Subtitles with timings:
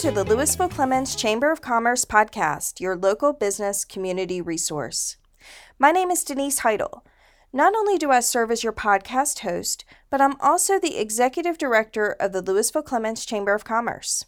[0.00, 5.18] to the Lewisville Clemmons Chamber of Commerce podcast, your local business community resource.
[5.78, 7.04] My name is Denise Heidel.
[7.52, 12.16] Not only do I serve as your podcast host, but I'm also the executive director
[12.18, 14.24] of the Lewisville Clemmons Chamber of Commerce.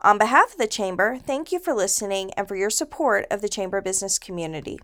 [0.00, 3.50] On behalf of the Chamber, thank you for listening and for your support of the
[3.50, 4.78] Chamber business community.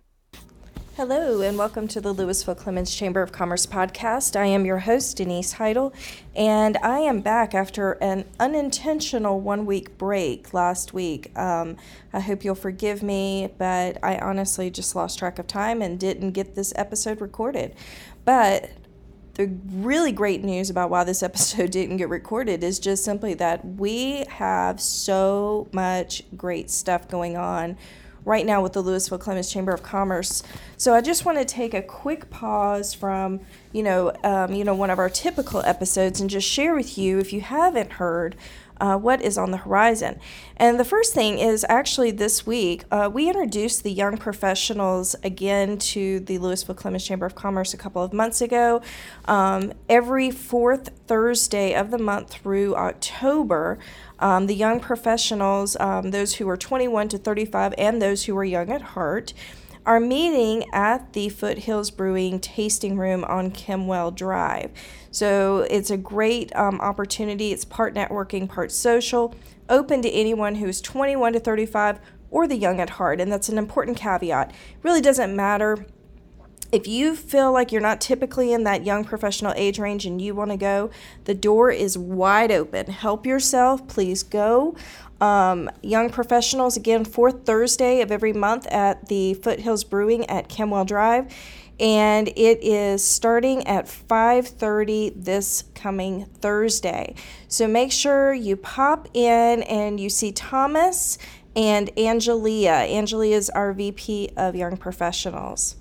[0.94, 4.38] Hello, and welcome to the Lewisville Clemmons Chamber of Commerce podcast.
[4.38, 5.90] I am your host, Denise Heidel,
[6.36, 11.34] and I am back after an unintentional one week break last week.
[11.34, 11.78] Um,
[12.12, 16.32] I hope you'll forgive me, but I honestly just lost track of time and didn't
[16.32, 17.74] get this episode recorded.
[18.26, 18.68] But
[19.32, 23.64] the really great news about why this episode didn't get recorded is just simply that
[23.64, 27.78] we have so much great stuff going on
[28.24, 30.42] right now with the Lewisville Clemmons Chamber of Commerce.
[30.76, 33.40] So I just want to take a quick pause from,
[33.72, 37.18] you know, um, you know, one of our typical episodes and just share with you,
[37.18, 38.36] if you haven't heard,
[38.82, 40.18] uh, what is on the horizon.
[40.56, 45.78] And the first thing is actually this week, uh, we introduced the young professionals again
[45.78, 48.82] to the Lewisville Clemmons Chamber of Commerce a couple of months ago.
[49.26, 53.78] Um, every fourth Thursday of the month through October,
[54.18, 58.44] um, the young professionals, um, those who are 21 to 35 and those who are
[58.44, 59.32] young at heart,
[59.84, 64.70] are meeting at the Foothills Brewing Tasting Room on Kimwell Drive.
[65.10, 67.52] So it's a great um, opportunity.
[67.52, 69.34] It's part networking, part social,
[69.68, 73.20] open to anyone who's 21 to 35 or the young at heart.
[73.20, 74.52] And that's an important caveat.
[74.82, 75.86] Really doesn't matter
[76.72, 80.34] if you feel like you're not typically in that young professional age range and you
[80.34, 80.90] want to go,
[81.24, 82.86] the door is wide open.
[82.86, 84.74] Help yourself, please go.
[85.20, 90.86] Um, young professionals, again, fourth Thursday of every month at the Foothills Brewing at Kimwell
[90.86, 91.32] Drive.
[91.78, 97.14] And it is starting at 5:30 this coming Thursday.
[97.48, 101.18] So make sure you pop in and you see Thomas
[101.54, 102.88] and Angelia.
[102.90, 105.76] Angelia is our VP of Young Professionals.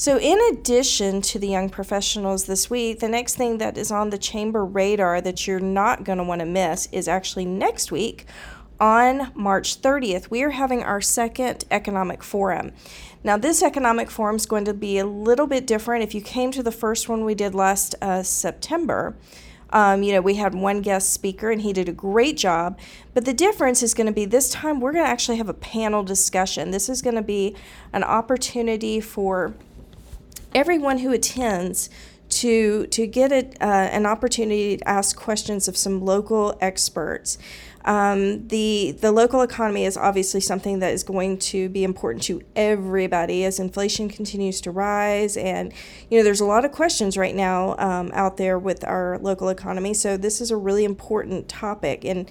[0.00, 4.08] So, in addition to the young professionals this week, the next thing that is on
[4.08, 8.24] the chamber radar that you're not going to want to miss is actually next week
[8.80, 12.72] on March 30th, we are having our second economic forum.
[13.22, 16.02] Now, this economic forum is going to be a little bit different.
[16.02, 19.18] If you came to the first one we did last uh, September,
[19.68, 22.78] um, you know, we had one guest speaker and he did a great job.
[23.12, 25.54] But the difference is going to be this time we're going to actually have a
[25.54, 26.70] panel discussion.
[26.70, 27.54] This is going to be
[27.92, 29.54] an opportunity for
[30.54, 31.90] everyone who attends
[32.30, 37.38] to to get a, uh, an opportunity to ask questions of some local experts.
[37.84, 42.42] Um, the the local economy is obviously something that is going to be important to
[42.54, 45.72] everybody as inflation continues to rise, and
[46.08, 49.48] you know there's a lot of questions right now um, out there with our local
[49.48, 49.94] economy.
[49.94, 52.30] So this is a really important topic, and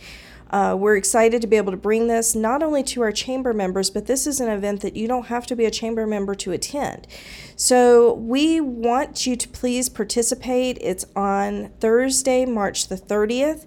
[0.50, 3.90] uh, we're excited to be able to bring this not only to our chamber members,
[3.90, 6.52] but this is an event that you don't have to be a chamber member to
[6.52, 7.08] attend.
[7.56, 10.78] So we want you to please participate.
[10.82, 13.66] It's on Thursday, March the 30th.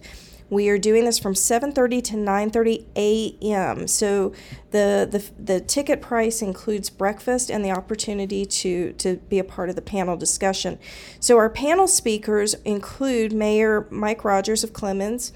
[0.52, 3.86] We are doing this from 7:30 to 9:30 a.m.
[3.88, 4.34] So
[4.70, 9.70] the, the the ticket price includes breakfast and the opportunity to to be a part
[9.70, 10.78] of the panel discussion.
[11.20, 15.32] So our panel speakers include Mayor Mike Rogers of Clemmons,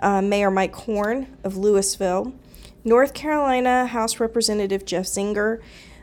[0.00, 2.32] uh, Mayor Mike Horn of Lewisville,
[2.84, 5.60] North Carolina House Representative Jeff Zenger,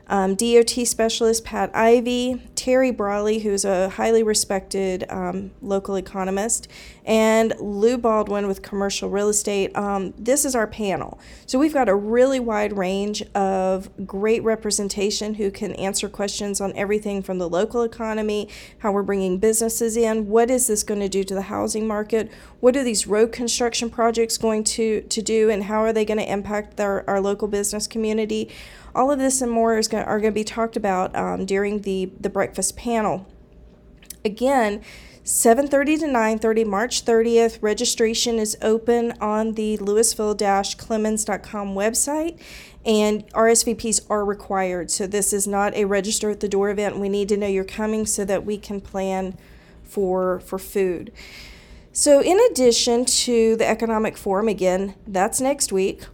[0.08, 6.68] um, DOT specialist Pat Ivey, Terry Brawley, who's a highly respected um, local economist,
[7.06, 9.76] and Lou Baldwin with commercial real estate.
[9.76, 11.20] Um, this is our panel.
[11.46, 16.74] So we've got a really wide range of great representation who can answer questions on
[16.76, 18.50] everything from the local economy,
[18.80, 22.32] how we're bringing businesses in, what is this going to do to the housing market,
[22.60, 26.18] what are these road construction projects going to, to do, and how are they going
[26.18, 28.50] to impact our, our local business community.
[28.96, 31.82] All of this and more is going, are going to be talked about um, during
[31.82, 33.28] the, the breakfast panel.
[34.24, 34.82] Again,
[35.26, 42.40] 7:30 to 9:30 March 30th registration is open on the lewisville-clemmons.com website
[42.86, 44.92] and RSVPs are required.
[44.92, 47.00] So this is not a register at the door event.
[47.00, 49.36] We need to know you're coming so that we can plan
[49.84, 51.12] for for food.
[51.92, 56.06] So in addition to the economic forum again that's next week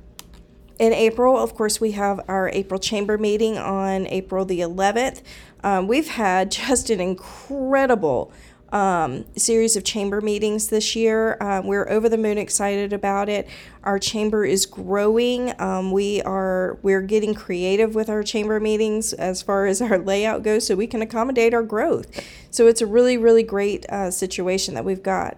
[0.82, 5.22] in April, of course, we have our April chamber meeting on April the 11th.
[5.64, 8.34] Um, we've had just an incredible
[8.72, 11.38] um, series of chamber meetings this year.
[11.40, 13.48] Uh, we're over the moon excited about it.
[13.84, 15.54] Our chamber is growing.
[15.62, 20.42] Um, we are we're getting creative with our chamber meetings as far as our layout
[20.42, 22.26] goes, so we can accommodate our growth.
[22.50, 25.38] So it's a really really great uh, situation that we've got.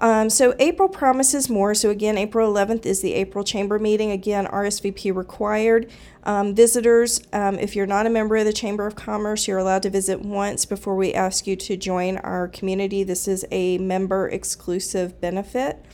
[0.00, 1.74] Um, so April promises more.
[1.74, 4.10] So again, April 11th is the April Chamber meeting.
[4.10, 5.90] Again, RSVP required.
[6.24, 9.82] Um, visitors, um, if you're not a member of the Chamber of Commerce, you're allowed
[9.82, 13.04] to visit once before we ask you to join our community.
[13.04, 15.84] This is a member exclusive benefit.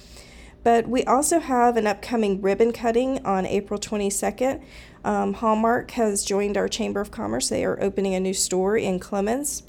[0.62, 4.62] But we also have an upcoming ribbon cutting on April 22nd.
[5.04, 7.48] Um, Hallmark has joined our Chamber of Commerce.
[7.48, 9.62] They are opening a new store in Clemmons.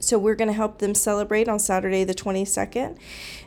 [0.00, 2.98] So we're going to help them celebrate on Saturday, the 22nd.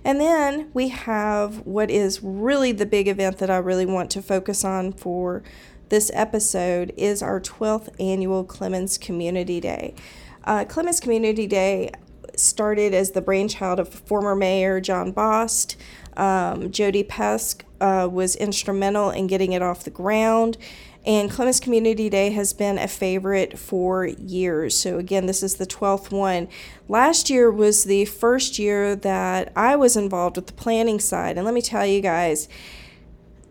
[0.05, 4.21] And then we have what is really the big event that I really want to
[4.21, 5.43] focus on for
[5.89, 9.95] this episode is our 12th annual Clemmons Community Day.
[10.43, 11.91] Uh, Clemmons Community Day
[12.35, 15.75] started as the brainchild of former Mayor John Bost.
[16.17, 20.57] Um, Jody Pesk uh, was instrumental in getting it off the ground.
[21.05, 24.77] And Clemmons Community Day has been a favorite for years.
[24.77, 26.47] So, again, this is the 12th one.
[26.87, 31.37] Last year was the first year that I was involved with the planning side.
[31.37, 32.47] And let me tell you guys,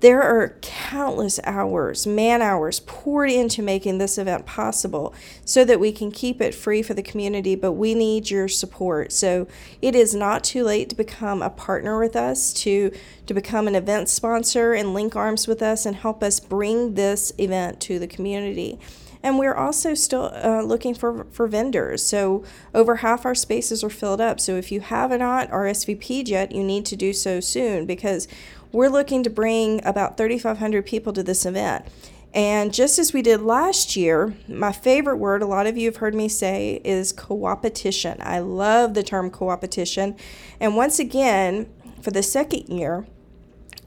[0.00, 0.58] there are
[0.93, 6.39] countless hours, man hours, poured into making this event possible so that we can keep
[6.39, 9.11] it free for the community, but we need your support.
[9.11, 9.49] So
[9.81, 12.93] it is not too late to become a partner with us, to,
[13.27, 17.33] to become an event sponsor and link arms with us and help us bring this
[17.39, 18.79] event to the community.
[19.22, 22.04] And we're also still uh, looking for, for vendors.
[22.04, 24.40] So over half our spaces are filled up.
[24.40, 28.26] So if you have not RSVP'd yet, you need to do so soon because
[28.72, 31.86] we're looking to bring about 3,500 people to this event.
[32.34, 35.96] And just as we did last year, my favorite word, a lot of you have
[35.96, 38.19] heard me say, is coopetition.
[38.20, 40.19] I love the term coopetition.
[40.58, 41.69] And once again,
[42.00, 43.06] for the second year,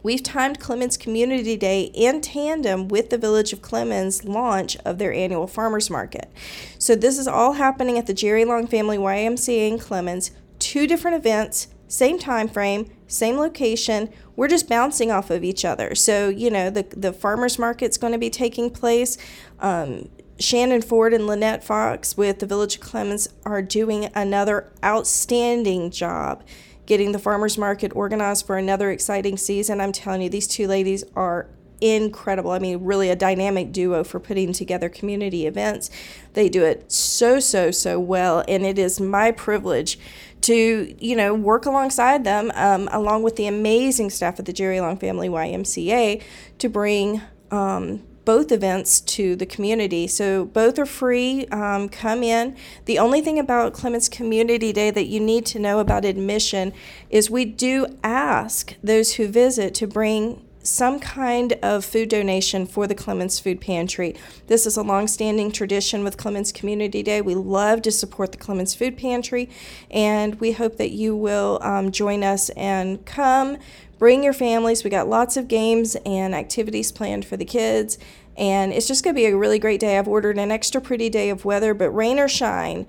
[0.05, 5.11] we've timed Clemmons Community Day in tandem with the Village of Clemmons launch of their
[5.11, 6.31] annual farmers market.
[6.77, 10.29] So this is all happening at the Jerry Long Family YMCA in Clemmons,
[10.59, 14.13] two different events, same time frame, same location.
[14.35, 15.95] We're just bouncing off of each other.
[15.95, 19.17] So, you know, the, the farmers market's going to be taking place.
[19.59, 25.89] Um, Shannon Ford and Lynette Fox with the Village of Clemmons are doing another outstanding
[25.89, 26.43] job
[26.85, 29.81] getting the farmers market organized for another exciting season.
[29.81, 31.47] I'm telling you, these two ladies are
[31.81, 32.51] incredible.
[32.51, 35.89] I mean, really a dynamic duo for putting together community events.
[36.33, 38.43] They do it so, so, so well.
[38.47, 39.99] And it is my privilege
[40.41, 44.79] to, you know, work alongside them, um, along with the amazing staff at the Jerry
[44.79, 46.21] Long Family YMCA,
[46.59, 47.21] to bring
[47.51, 50.07] um, both events to the community.
[50.07, 51.45] So both are free.
[51.47, 52.57] Um, come in.
[52.85, 56.73] The only thing about Clemmons Community Day that you need to know about admission
[57.09, 62.87] is we do ask those who visit to bring some kind of food donation for
[62.87, 64.15] the Clemmons Food Pantry.
[64.47, 67.21] This is a long-standing tradition with Clemmons Community Day.
[67.21, 69.49] We love to support the Clemmons Food Pantry,
[69.91, 73.57] and we hope that you will um, join us and come.
[73.99, 74.83] Bring your families.
[74.83, 77.97] We got lots of games and activities planned for the kids,
[78.35, 79.97] and it's just going to be a really great day.
[79.97, 82.87] I've ordered an extra pretty day of weather, but rain or shine,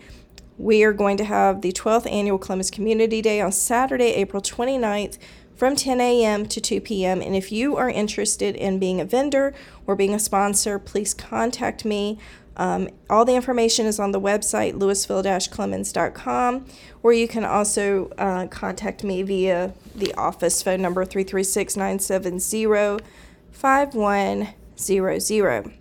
[0.59, 5.19] we are going to have the 12th annual Clemmons Community Day on Saturday, April 29th
[5.57, 6.47] from 10 a.m.
[6.47, 7.23] to 2 p.m.
[7.23, 9.55] And if you are interested in being a vendor
[9.87, 12.19] or being a sponsor, please contact me.
[12.59, 16.67] Um, all the information is on the website, lewisville-clemmons.com,
[17.03, 23.05] or you can also uh, contact me via the office phone number 336 970
[23.53, 25.73] 5100.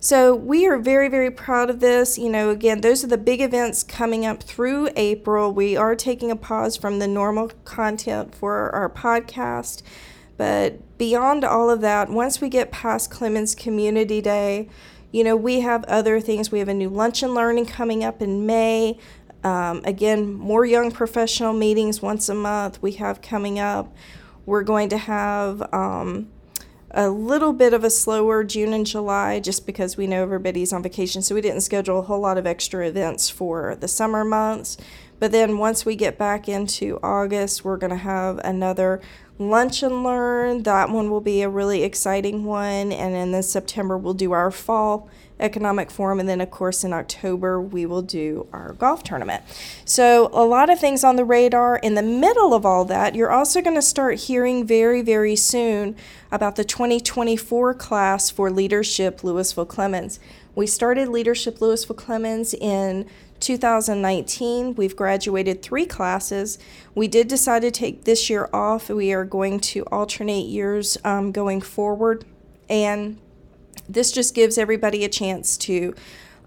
[0.00, 2.18] So we are very, very proud of this.
[2.18, 5.52] You know, again, those are the big events coming up through April.
[5.52, 9.82] We are taking a pause from the normal content for our podcast.
[10.36, 14.68] But beyond all of that, once we get past Clemmons Community Day,
[15.10, 16.52] you know, we have other things.
[16.52, 18.98] We have a new lunch and learning coming up in May.
[19.42, 23.92] Um, again, more young professional meetings once a month we have coming up.
[24.46, 26.28] We're going to have um,
[26.90, 30.82] a little bit of a slower June and July just because we know everybody's on
[30.82, 31.22] vacation.
[31.22, 34.76] So we didn't schedule a whole lot of extra events for the summer months.
[35.20, 39.00] But then once we get back into August, we're going to have another
[39.38, 40.62] lunch and learn.
[40.62, 42.92] That one will be a really exciting one.
[42.92, 45.08] And then in September, we'll do our fall
[45.40, 46.20] economic forum.
[46.20, 49.42] And then, of course, in October, we will do our golf tournament.
[49.84, 51.76] So, a lot of things on the radar.
[51.78, 55.96] In the middle of all that, you're also going to start hearing very, very soon
[56.30, 60.18] about the 2024 class for Leadership Lewisville Clemmons.
[60.54, 63.08] We started Leadership Lewisville Clemmons in
[63.40, 64.74] 2019.
[64.74, 66.58] We've graduated three classes.
[66.94, 68.90] We did decide to take this year off.
[68.90, 72.24] We are going to alternate years um, going forward.
[72.68, 73.18] And
[73.88, 75.94] this just gives everybody a chance to,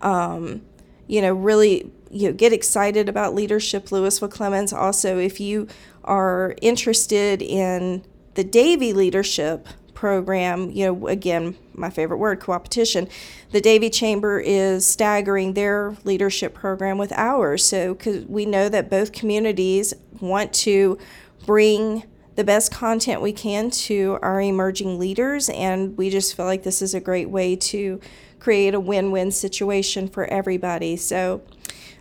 [0.01, 0.61] um,
[1.07, 3.85] you know, really you know, get excited about leadership.
[3.87, 4.73] Lewisville Clemmons.
[4.73, 5.67] Also, if you
[6.03, 13.09] are interested in the Davie Leadership program, you know, again, my favorite word, coopetition,
[13.51, 17.63] the Davie Chamber is staggering their leadership program with ours.
[17.63, 20.97] So, because we know that both communities want to
[21.45, 22.03] bring
[22.35, 26.81] the best content we can to our emerging leaders, and we just feel like this
[26.81, 27.99] is a great way to
[28.39, 30.95] create a win win situation for everybody.
[30.95, 31.41] So,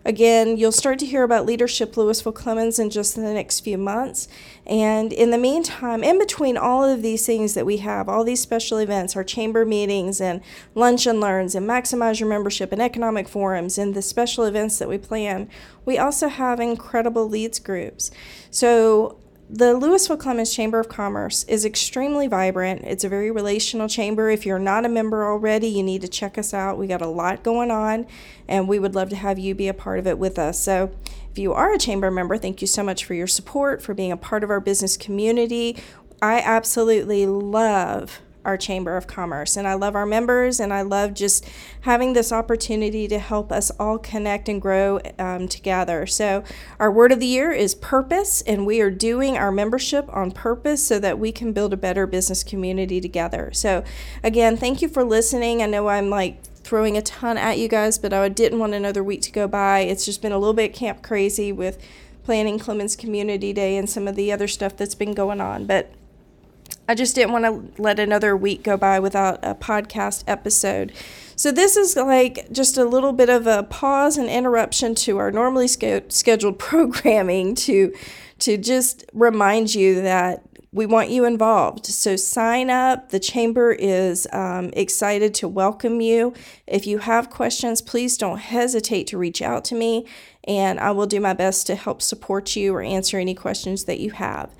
[0.02, 4.28] Again, you'll start to hear about Leadership Lewisville Clemmons in just the next few months.
[4.66, 8.40] And in the meantime, in between all of these things that we have, all these
[8.40, 10.40] special events, our chamber meetings and
[10.74, 14.88] lunch and learns and maximize your membership and economic forums and the special events that
[14.88, 15.50] we plan,
[15.84, 18.10] we also have incredible leads groups.
[18.50, 19.19] So
[19.52, 22.82] the Lewisville Clemmons Chamber of Commerce is extremely vibrant.
[22.84, 24.30] It's a very relational chamber.
[24.30, 26.78] If you're not a member already, you need to check us out.
[26.78, 28.06] We got a lot going on,
[28.46, 30.60] and we would love to have you be a part of it with us.
[30.60, 30.92] So,
[31.32, 34.12] if you are a chamber member, thank you so much for your support, for being
[34.12, 35.76] a part of our business community.
[36.22, 39.56] I absolutely love our Chamber of Commerce.
[39.56, 41.48] And I love our members, and I love just
[41.82, 46.06] having this opportunity to help us all connect and grow um, together.
[46.06, 46.44] So,
[46.78, 50.86] our word of the year is purpose, and we are doing our membership on purpose
[50.86, 53.50] so that we can build a better business community together.
[53.52, 53.84] So,
[54.22, 55.62] again, thank you for listening.
[55.62, 59.02] I know I'm like throwing a ton at you guys, but I didn't want another
[59.02, 59.80] week to go by.
[59.80, 61.78] It's just been a little bit camp crazy with
[62.22, 65.66] planning Clemmons Community Day and some of the other stuff that's been going on.
[65.66, 65.92] But
[66.90, 70.92] I just didn't want to let another week go by without a podcast episode.
[71.36, 75.30] So, this is like just a little bit of a pause and interruption to our
[75.30, 77.94] normally scheduled programming to,
[78.40, 80.42] to just remind you that
[80.72, 81.86] we want you involved.
[81.86, 83.08] So sign up.
[83.10, 86.32] The chamber is um, excited to welcome you.
[86.66, 90.06] If you have questions, please don't hesitate to reach out to me,
[90.44, 93.98] and I will do my best to help support you or answer any questions that
[93.98, 94.50] you have.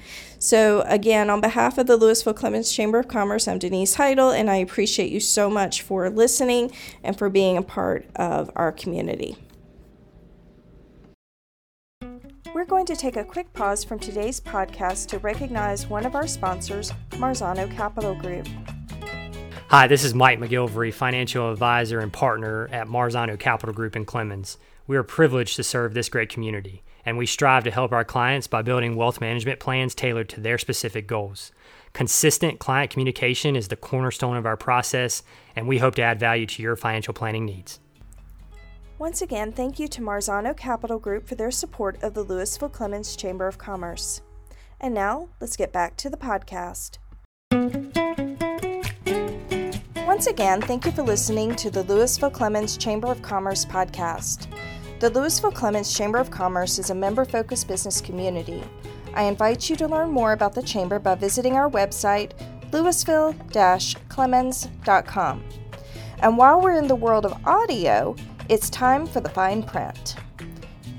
[0.40, 4.50] So, again, on behalf of the Lewisville Clemmons Chamber of Commerce, I'm Denise Heidel, and
[4.50, 6.72] I appreciate you so much for listening
[7.04, 9.36] and for being a part of our community.
[12.52, 16.26] We're going to take a quick pause from today's podcast to recognize one of our
[16.26, 18.48] sponsors, Marzano Capital Group.
[19.68, 24.56] Hi, this is Mike McGilvery, financial advisor and partner at Marzano Capital Group in Clemmons.
[24.88, 28.48] We are privileged to serve this great community, and we strive to help our clients
[28.48, 31.52] by building wealth management plans tailored to their specific goals.
[31.92, 35.22] Consistent client communication is the cornerstone of our process,
[35.54, 37.78] and we hope to add value to your financial planning needs.
[39.00, 43.16] Once again, thank you to Marzano Capital Group for their support of the Lewisville Clemmons
[43.16, 44.20] Chamber of Commerce.
[44.78, 46.98] And now, let's get back to the podcast.
[50.06, 54.48] Once again, thank you for listening to the Lewisville Clemmons Chamber of Commerce podcast.
[55.00, 58.62] The Lewisville Clemmons Chamber of Commerce is a member focused business community.
[59.14, 62.32] I invite you to learn more about the Chamber by visiting our website,
[62.70, 63.32] lewisville
[64.10, 65.44] clemmons.com.
[66.18, 68.14] And while we're in the world of audio,
[68.50, 70.16] it's time for the fine print.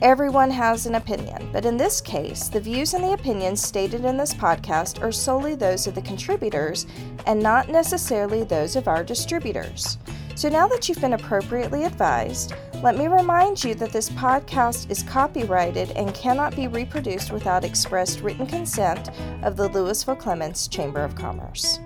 [0.02, 4.16] Everyone has an opinion, but in this case, the views and the opinions stated in
[4.16, 6.88] this podcast are solely those of the contributors
[7.26, 9.98] and not necessarily those of our distributors.
[10.36, 15.04] So now that you've been appropriately advised, let me remind you that this podcast is
[15.04, 19.10] copyrighted and cannot be reproduced without expressed written consent
[19.44, 21.82] of the Lewisville Clemmons Chamber of Commerce.